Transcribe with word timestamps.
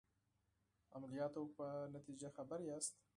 عملیاتو 0.95 1.41
په 1.57 1.65
نتیجه 1.95 2.29
خبر 2.37 2.59
یاست. 2.69 2.95